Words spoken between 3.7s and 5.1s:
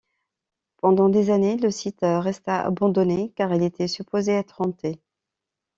supposé être hanté.